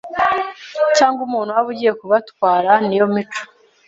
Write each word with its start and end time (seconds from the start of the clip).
cyangwa 0.97 1.21
umuntu 1.27 1.55
waba 1.55 1.69
ugiye 1.73 1.91
kubatwa 1.99 2.49
niyo 2.87 3.05
mico 3.13 3.41